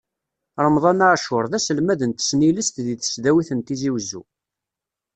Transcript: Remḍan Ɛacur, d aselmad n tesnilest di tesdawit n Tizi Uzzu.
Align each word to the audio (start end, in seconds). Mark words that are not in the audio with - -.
Remḍan 0.65 1.05
Ɛacur, 1.09 1.45
d 1.51 1.53
aselmad 1.57 2.01
n 2.09 2.11
tesnilest 2.11 2.75
di 2.85 2.95
tesdawit 2.99 3.49
n 3.53 3.59
Tizi 3.65 3.89
Uzzu. 3.95 4.21